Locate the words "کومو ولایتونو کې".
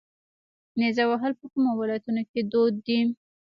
1.51-2.41